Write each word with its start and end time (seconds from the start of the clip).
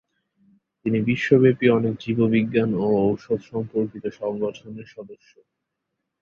তিনি 0.85 0.99
বিশ্বব্যাপি 1.01 1.65
অনেক 1.69 1.93
জীববিজ্ঞান 1.99 2.69
ও 2.77 2.87
ঔষধ 3.05 3.39
সম্পর্কিত 3.51 4.05
সংগঠনের 4.19 4.87
সদস্য। 4.87 5.31